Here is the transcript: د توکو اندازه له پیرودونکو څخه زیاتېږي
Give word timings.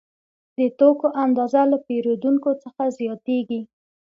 د 0.57 0.59
توکو 0.79 1.07
اندازه 1.23 1.61
له 1.71 1.77
پیرودونکو 1.85 2.49
څخه 2.63 2.83
زیاتېږي 2.99 3.61